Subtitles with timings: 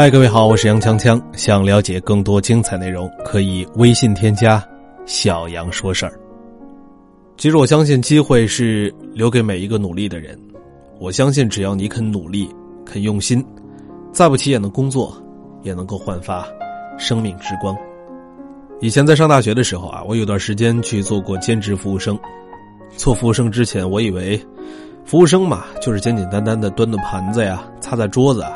[0.00, 1.22] 嗨，各位好，我是杨锵锵。
[1.34, 4.66] 想了解更多精彩内容，可以微信添加
[5.04, 6.18] “小杨说事儿”。
[7.36, 10.40] 其实我相信，机会是留给每一个努力的人。
[10.98, 12.48] 我相信，只要你肯努力、
[12.82, 13.44] 肯用心，
[14.10, 15.14] 再不起眼的工作，
[15.60, 16.46] 也能够焕发
[16.96, 17.76] 生命之光。
[18.80, 22.18] 以前在上大学的时候啊，我有段时间去做过兼职服务生。
[22.96, 24.42] 做服务生之前，我以为
[25.04, 28.52] 服务生嘛，就是简简单单的端端盘子呀、擦擦桌子啊。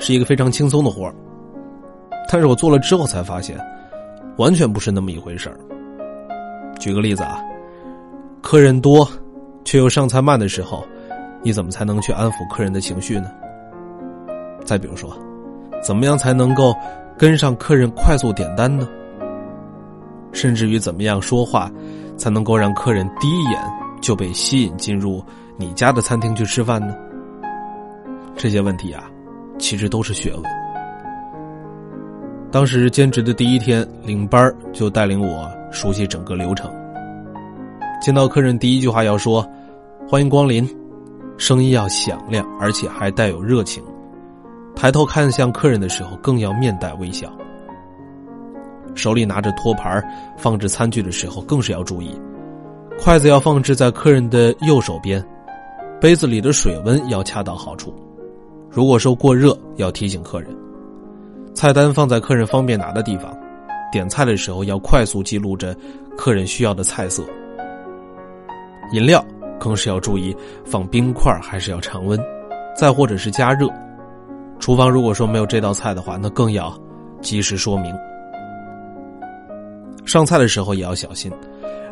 [0.00, 1.14] 是一个非常轻松的活儿，
[2.28, 3.56] 但是我做了之后才发现，
[4.38, 5.56] 完全不是那么一回事儿。
[6.78, 7.38] 举个例子啊，
[8.40, 9.06] 客人多
[9.62, 10.82] 却又上菜慢的时候，
[11.42, 13.30] 你怎么才能去安抚客人的情绪呢？
[14.64, 15.14] 再比如说，
[15.82, 16.74] 怎么样才能够
[17.18, 18.88] 跟上客人快速点单呢？
[20.32, 21.70] 甚至于怎么样说话，
[22.16, 23.60] 才能够让客人第一眼
[24.00, 25.22] 就被吸引进入
[25.58, 26.96] 你家的餐厅去吃饭呢？
[28.34, 29.09] 这些问题啊。
[29.60, 30.42] 其实都是学问。
[32.50, 36.68] 当时兼职的第一天，领班就带领我熟悉整个流程。
[38.02, 39.46] 见到客人，第一句话要说
[40.08, 40.68] “欢迎光临”，
[41.38, 43.80] 声音要响亮，而且还带有热情。
[44.74, 47.30] 抬头看向客人的时候，更要面带微笑。
[48.96, 50.02] 手里拿着托盘
[50.36, 52.18] 放置餐具的时候，更是要注意，
[52.98, 55.24] 筷子要放置在客人的右手边，
[56.00, 57.94] 杯子里的水温要恰到好处。
[58.70, 60.48] 如果说过热，要提醒客人。
[61.52, 63.36] 菜单放在客人方便拿的地方，
[63.90, 65.76] 点菜的时候要快速记录着
[66.16, 67.24] 客人需要的菜色。
[68.92, 69.24] 饮料
[69.58, 70.34] 更是要注意
[70.64, 72.18] 放冰块还是要常温，
[72.76, 73.68] 再或者是加热。
[74.60, 76.72] 厨房如果说没有这道菜的话，那更要
[77.20, 77.92] 及时说明。
[80.06, 81.30] 上菜的时候也要小心，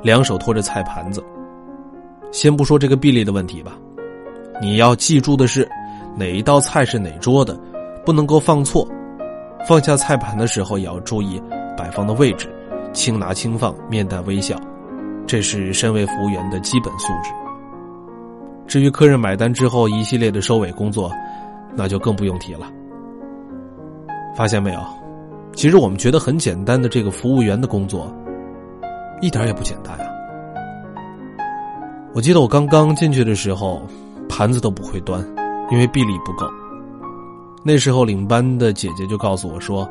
[0.01, 1.21] 两手托着菜盘子。
[2.31, 3.77] 先不说这个臂力的问题吧，
[4.63, 5.69] 你要记住的是。
[6.17, 7.59] 哪一道菜是哪桌的，
[8.05, 8.87] 不能够放错。
[9.67, 11.43] 放下菜盘的时候也要注意
[11.77, 12.49] 摆放的位置，
[12.93, 14.57] 轻拿轻放，面带微笑，
[15.27, 17.31] 这是身为服务员的基本素质。
[18.67, 21.11] 至于客人买单之后一系列的收尾工作，
[21.75, 22.67] 那就更不用提了。
[24.37, 24.81] 发现没有？
[25.55, 28.15] 其实我们觉得很简单的这个服务员的工作，
[29.21, 30.07] 一点也不简单啊！
[32.15, 33.83] 我记得我刚刚进去的时候，
[34.29, 35.25] 盘子都不会端。
[35.71, 36.47] 因为臂力不够，
[37.63, 39.89] 那时候领班的姐姐就告诉我说：“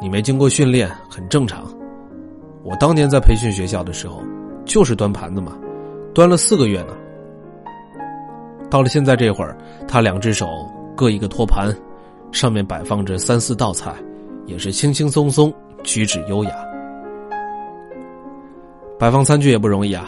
[0.00, 1.64] 你没经过训练很正常。”
[2.64, 4.22] 我当年在培训学校的时候，
[4.64, 5.52] 就是端盘子嘛，
[6.14, 6.94] 端了四个月呢。
[8.68, 10.48] 到了现在这会儿，他两只手
[10.96, 11.72] 各一个托盘，
[12.32, 13.94] 上面摆放着三四道菜，
[14.46, 15.52] 也是轻轻松松，
[15.84, 16.50] 举止优雅。
[18.98, 20.06] 摆放餐具也不容易啊，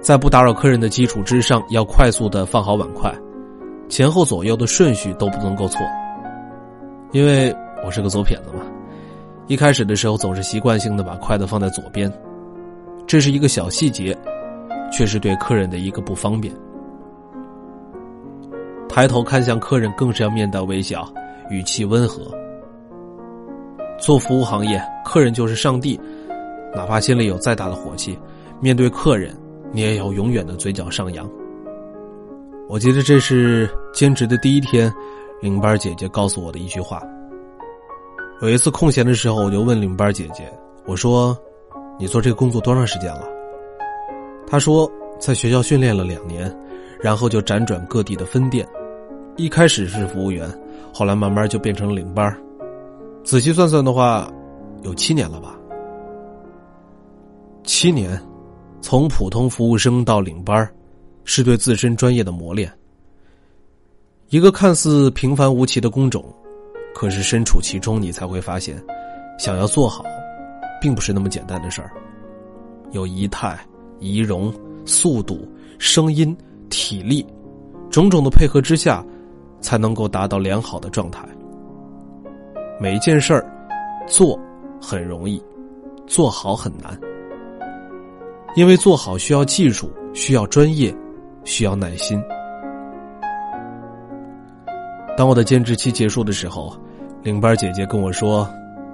[0.00, 3.14] 在不打扰客人的基础之上，要快速的放好碗筷。
[3.88, 5.80] 前后左右的顺序都不能够错，
[7.12, 8.64] 因为我是个左撇子嘛。
[9.46, 12.10] 一开始的时候总是习惯性的把筷子放在左边，
[13.06, 14.16] 这是一个小细节，
[14.90, 16.54] 却是对客人的一个不方便。
[18.88, 21.06] 抬头看向客人，更是要面带微笑，
[21.50, 22.22] 语气温和。
[23.98, 26.00] 做服务行业，客人就是上帝，
[26.74, 28.18] 哪怕心里有再大的火气，
[28.60, 29.36] 面对客人，
[29.72, 31.28] 你也要永远的嘴角上扬。
[32.66, 34.92] 我记得这是兼职的第一天，
[35.42, 37.02] 领班姐姐告诉我的一句话。
[38.40, 40.50] 有一次空闲的时候，我就问领班姐姐
[40.86, 41.36] ：“我说，
[41.98, 43.28] 你做这个工作多长时间了？”
[44.48, 46.52] 她说：“在学校训练了两年，
[47.00, 48.66] 然后就辗转各地的分店，
[49.36, 50.48] 一开始是服务员，
[50.92, 52.34] 后来慢慢就变成领班。
[53.24, 54.26] 仔细算算的话，
[54.82, 55.54] 有七年了吧？
[57.62, 58.18] 七年，
[58.80, 60.66] 从普通服务生到领班。”
[61.24, 62.72] 是对自身专业的磨练。
[64.28, 66.24] 一个看似平凡无奇的工种，
[66.94, 68.82] 可是身处其中，你才会发现，
[69.38, 70.04] 想要做好，
[70.80, 71.90] 并不是那么简单的事儿。
[72.92, 73.58] 有仪态、
[74.00, 74.52] 仪容、
[74.84, 75.48] 速度、
[75.78, 76.36] 声音、
[76.70, 77.24] 体力，
[77.90, 79.04] 种种的配合之下，
[79.60, 81.26] 才能够达到良好的状态。
[82.80, 83.46] 每一件事儿，
[84.06, 84.38] 做
[84.80, 85.40] 很容易，
[86.06, 86.98] 做好很难，
[88.56, 90.94] 因为做好需要技术，需要专业。
[91.44, 92.22] 需要耐心。
[95.16, 96.76] 当我的兼职期结束的时候，
[97.22, 98.48] 领班姐姐跟我说：“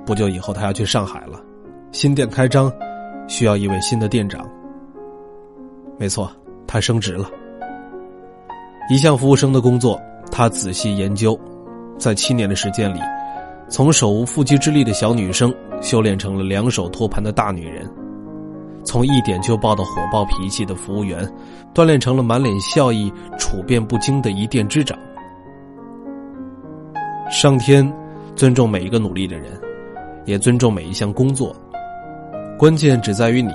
[0.05, 1.41] 不久以后她要去上海了，
[1.93, 2.71] 新店开张，
[3.27, 4.47] 需要一位新的店长。”
[5.97, 6.31] 没错，
[6.67, 7.31] 她升职了。
[8.91, 10.01] 一项服务生的工作，
[10.31, 11.39] 她仔细研究，
[11.99, 13.01] 在七年的时间里，
[13.69, 17.91] 从手无缚鸡之力的小女生，修炼成了两手托盘的大女人。
[18.85, 21.29] 从一点就爆的火爆脾气的服务员，
[21.75, 24.99] 锻炼成了满脸笑意、处变不惊的一店之长。
[27.31, 27.91] 上天
[28.35, 29.53] 尊重每一个努力的人，
[30.25, 31.55] 也尊重每一项工作。
[32.59, 33.53] 关键只在于你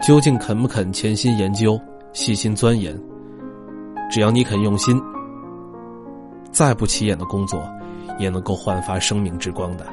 [0.00, 1.80] 究竟肯不肯潜心研究、
[2.12, 2.98] 细心钻研。
[4.10, 5.00] 只要你肯用心，
[6.50, 7.62] 再不起眼的工作，
[8.18, 9.86] 也能够焕发生命之光的。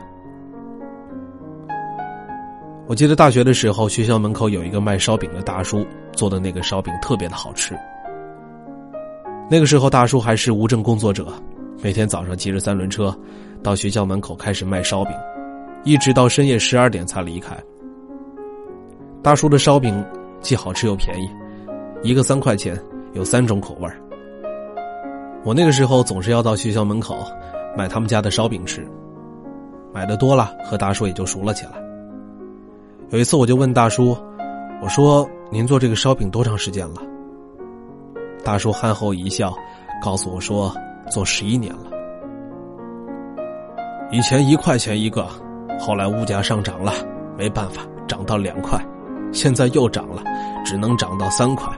[2.87, 7.75] 我记得大学的时候，学校门口有一个卖烧饼的大叔，做的那个烧饼特别的好吃。
[9.49, 11.25] 那个时候，大叔还是无证工作者，
[11.81, 13.15] 每天早上骑着三轮车
[13.63, 15.13] 到学校门口开始卖烧饼，
[15.83, 17.57] 一直到深夜十二点才离开。
[19.23, 20.05] 大叔的烧饼
[20.39, 21.27] 既好吃又便宜，
[22.03, 22.79] 一个三块钱，
[23.13, 23.89] 有三种口味
[25.43, 27.17] 我那个时候总是要到学校门口
[27.75, 28.87] 买他们家的烧饼吃，
[29.91, 31.84] 买的多了，和大叔也就熟了起来。
[33.11, 34.17] 有一次，我就问大叔
[34.81, 37.01] ：“我说您做这个烧饼多长时间了？”
[38.43, 39.53] 大叔憨厚一笑，
[40.03, 40.73] 告诉我说
[41.11, 41.91] ：“做十一年了。
[44.11, 45.27] 以前一块钱一个，
[45.79, 46.91] 后来物价上涨了，
[47.37, 48.83] 没办法，涨到两块，
[49.31, 50.23] 现在又涨了，
[50.65, 51.71] 只能涨到三块，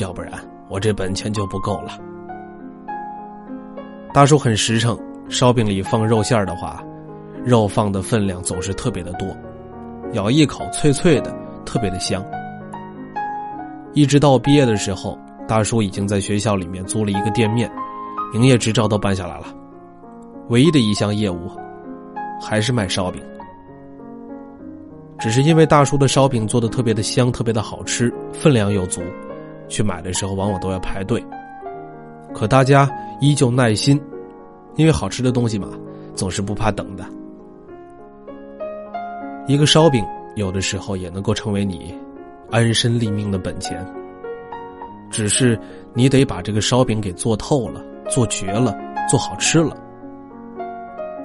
[0.00, 0.32] 要不然
[0.68, 1.98] 我这本钱就不够了。”
[4.14, 6.82] 大叔很实诚，烧饼里放肉馅的话，
[7.44, 9.28] 肉放的分量总是特别的多。
[10.14, 12.24] 咬一口，脆脆的，特别的香。
[13.92, 17.70] 一直到毕业的时候，大叔已经在学校里面租了一个店面，
[18.32, 19.46] 营业执照都办下来了。
[20.48, 21.50] 唯一的一项业务，
[22.40, 23.20] 还是卖烧饼。
[25.18, 29.00] 只是因为大叔的烧饼做的特别的香，特别的好吃，分量又足，
[29.68, 31.24] 去买的时候往往都要排队。
[32.32, 32.90] 可大家
[33.20, 34.00] 依旧耐心，
[34.76, 35.68] 因为好吃的东西嘛，
[36.14, 37.04] 总是不怕等的。
[39.46, 40.02] 一个烧饼，
[40.36, 41.94] 有的时候也能够成为你
[42.50, 43.84] 安身立命的本钱。
[45.10, 45.58] 只是
[45.92, 48.74] 你得把这个烧饼给做透了、做绝了、
[49.08, 49.76] 做好吃了。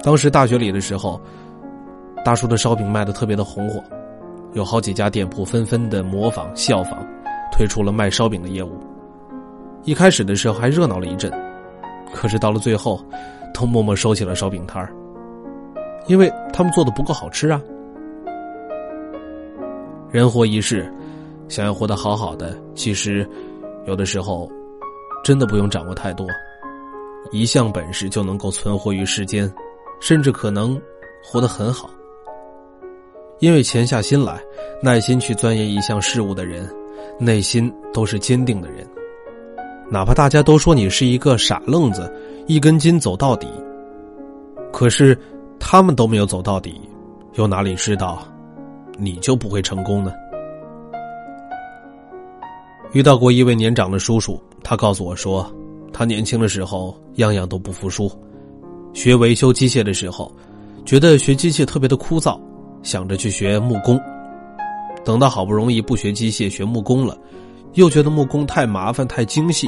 [0.02, 1.18] 当时大学里的时候，
[2.22, 3.82] 大叔的烧饼卖的特别的红火，
[4.52, 6.98] 有好几家店铺纷纷的模仿效仿，
[7.50, 8.78] 推出了卖烧饼的业务。
[9.84, 11.32] 一开始的时候还热闹了一阵，
[12.12, 13.02] 可是到了最后，
[13.54, 14.92] 都默默收起了烧饼摊儿，
[16.06, 17.58] 因为他们做的不够好吃啊。
[20.12, 20.92] 人活一世，
[21.48, 23.24] 想要活得好好的，其实
[23.86, 24.50] 有的时候
[25.22, 26.26] 真的不用掌握太多，
[27.30, 29.52] 一项本事就能够存活于世间，
[30.00, 30.80] 甚至可能
[31.22, 31.88] 活得很好。
[33.38, 34.40] 因为潜下心来，
[34.82, 36.68] 耐心去钻研一项事物的人，
[37.18, 38.84] 内心都是坚定的人。
[39.88, 42.12] 哪怕大家都说你是一个傻愣子，
[42.48, 43.48] 一根筋走到底，
[44.72, 45.16] 可是
[45.60, 46.80] 他们都没有走到底，
[47.34, 48.26] 又哪里知道？
[49.00, 50.12] 你就不会成功呢？
[52.92, 55.50] 遇到过一位年长的叔叔，他告诉我说，
[55.92, 58.10] 他年轻的时候样样都不服输，
[58.92, 60.30] 学维修机械的时候，
[60.84, 62.38] 觉得学机械特别的枯燥，
[62.82, 63.98] 想着去学木工。
[65.04, 67.16] 等到好不容易不学机械学木工了，
[67.74, 69.66] 又觉得木工太麻烦太精细。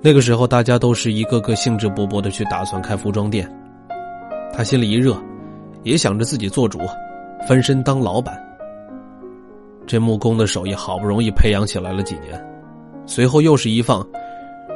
[0.00, 3.50] 那个时候，大家都是一个个兴致勃勃的去打算开服装店，
[4.52, 5.16] 他心里一热，
[5.82, 6.78] 也想着自己做主。
[7.46, 8.34] 翻身当老板，
[9.86, 12.42] 这木工的手艺好不容易培养起来了几年，
[13.04, 14.06] 随后又是一放，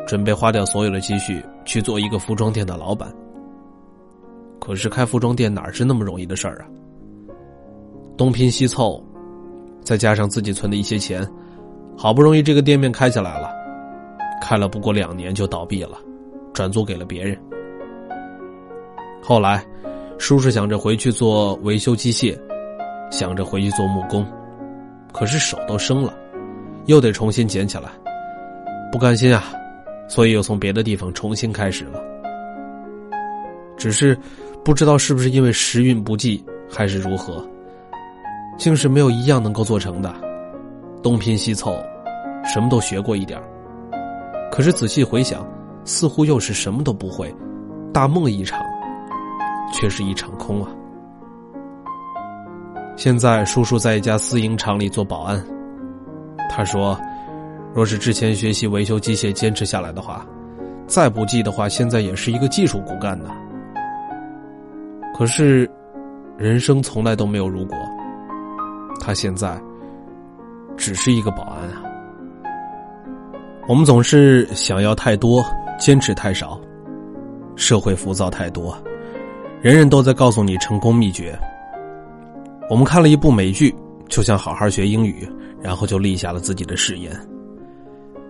[0.07, 3.09] 准备花掉所有的积蓄去做一个服装店的老板。
[4.61, 6.69] 可是开服装店哪是那么容易的事儿啊？
[8.19, 9.03] 东拼西凑，
[9.83, 11.27] 再加上自己存的一些钱，
[11.97, 13.49] 好不容易这个店面开起来了，
[14.43, 15.97] 开了不过两年就倒闭了，
[16.53, 17.35] 转租给了别人。
[19.23, 19.65] 后来，
[20.19, 22.39] 叔叔想着回去做维修机械。
[23.11, 24.27] 想着回去做木工，
[25.13, 26.13] 可是手都生了，
[26.87, 27.91] 又得重新捡起来，
[28.93, 29.45] 不甘心啊，
[30.09, 32.01] 所以又从别的地方重新开始了。
[33.77, 34.19] 只是
[34.65, 37.47] 不知道是不是因为时运不济，还是如何，
[38.59, 40.15] 竟是没有一样能够做成的。
[41.03, 41.81] 东拼西凑，
[42.45, 43.41] 什么都学过一点
[44.51, 45.47] 可是仔细回想，
[45.85, 47.33] 似乎又是什么都不会，
[47.93, 48.61] 大梦一场，
[49.73, 50.71] 却是一场空啊。
[52.99, 55.41] 现在叔叔在一家私营厂里做保安。
[56.51, 56.99] 他说
[57.73, 60.27] ：“若是之前学习维修机械坚持下来的话，
[60.89, 63.31] 再不济的话，现在也是一个技术骨干呢。
[65.17, 65.71] 可是，
[66.37, 67.77] 人生从来都没有如果。
[69.01, 69.57] 他现在
[70.77, 71.85] 只是一个保安啊。
[73.69, 75.45] 我们总是想要太多，
[75.79, 76.61] 坚持太少，
[77.55, 78.77] 社会浮躁太多，
[79.63, 81.39] 人人都在告诉你成功秘诀。”
[82.71, 83.75] 我们看了一部美剧，
[84.09, 85.27] 就想好好学英语，
[85.61, 87.11] 然后就立下了自己的誓言。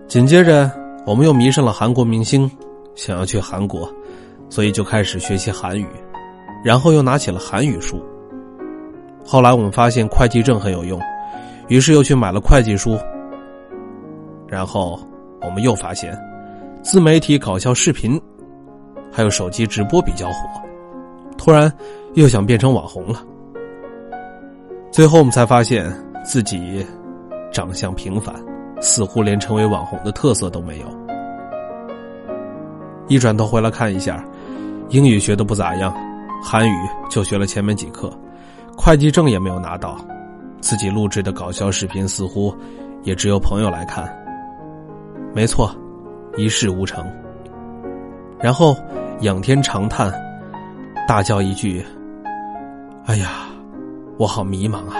[0.07, 0.71] 紧接着，
[1.05, 2.49] 我们又迷上了韩国明星，
[2.95, 3.91] 想要去韩国
[4.49, 5.85] 所以就开始学习韩语，
[6.63, 8.01] 然后又拿起了韩语书。
[9.25, 10.99] 后来我们发现会计证很有用，
[11.67, 12.97] 于是又去买了会计书。
[14.47, 14.97] 然后
[15.41, 16.17] 我们又发现，
[16.81, 18.19] 自媒体搞笑视频，
[19.11, 20.61] 还有手机直播比较火，
[21.37, 21.71] 突然
[22.13, 23.21] 又想变成网红了。
[24.91, 25.91] 最后我们才发现
[26.25, 26.85] 自己
[27.51, 28.35] 长相平凡，
[28.81, 30.87] 似乎连成为网红的特色都没有。
[33.07, 34.23] 一转头回来看一下，
[34.89, 35.93] 英语学的不咋样，
[36.43, 36.73] 韩语
[37.09, 38.11] 就学了前面几课，
[38.75, 39.97] 会计证也没有拿到，
[40.59, 42.53] 自己录制的搞笑视频似乎
[43.03, 44.07] 也只有朋友来看。
[45.33, 45.71] 没错，
[46.35, 47.05] 一事无成。
[48.39, 48.75] 然后
[49.21, 50.11] 仰天长叹，
[51.07, 51.85] 大叫一句
[53.05, 53.45] ：“哎呀！”
[54.19, 54.97] 我好迷茫啊！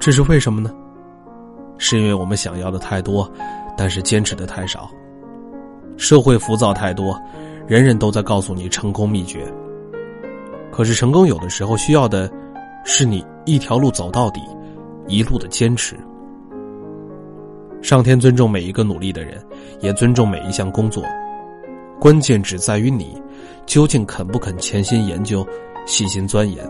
[0.00, 0.74] 这是为什么呢？
[1.78, 3.30] 是因为我们想要的太多，
[3.78, 4.90] 但是坚持的太少。
[5.96, 7.16] 社会浮躁太多，
[7.68, 9.46] 人人都在告诉你成功秘诀。
[10.72, 12.28] 可是成功有的时候需要的，
[12.84, 14.40] 是你一条路走到底，
[15.06, 15.96] 一路的坚持。
[17.80, 19.40] 上天尊重每一个努力的人，
[19.78, 21.04] 也尊重每一项工作。
[22.00, 23.22] 关键只在于你，
[23.66, 25.46] 究竟肯不肯潜心研究、
[25.86, 26.68] 细心钻研。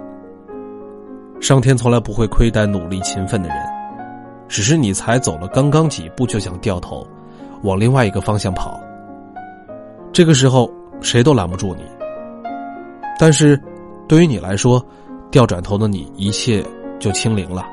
[1.43, 3.59] 上天从来不会亏待努力勤奋的人，
[4.47, 7.05] 只是你才走了刚刚几步就想掉头，
[7.65, 8.81] 往另外一个方向跑。
[10.13, 11.83] 这个时候谁都拦不住你。
[13.19, 13.61] 但是，
[14.07, 14.81] 对于你来说，
[15.33, 16.65] 掉转头的你一切
[17.01, 17.67] 就清零了，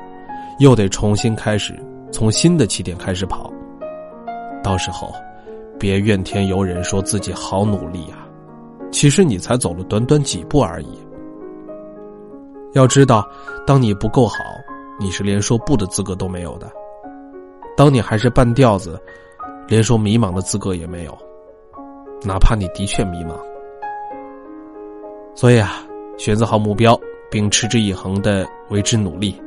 [0.58, 3.52] 又得重新开始，从新的起点开始跑。
[4.64, 5.14] 到时候，
[5.78, 8.26] 别怨天尤人，说自己好努力啊，
[8.90, 10.98] 其实你才走了短短几步而已。
[12.72, 13.28] 要知道，
[13.66, 14.36] 当你不够好，
[14.98, 16.68] 你是连说不的资格都没有的；
[17.76, 19.00] 当你还是半吊子，
[19.66, 21.16] 连说迷茫的资格也没有。
[22.22, 23.34] 哪怕你的确迷茫，
[25.34, 25.82] 所以啊，
[26.18, 26.98] 选择好目标，
[27.30, 29.40] 并持之以恒的为之努力，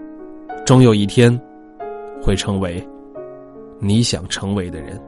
[0.65, 1.39] 终有一天，
[2.21, 2.83] 会成为
[3.79, 4.99] 你想成为的人。